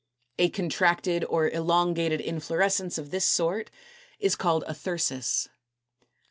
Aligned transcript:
A 0.39 0.49
contracted 0.49 1.23
or 1.25 1.47
elongated 1.47 2.21
inflorescence 2.21 2.97
of 2.97 3.11
this 3.11 3.23
sort 3.23 3.69
is 4.17 4.35
called 4.35 4.63
a 4.65 4.73
THYRSUS. 4.73 5.47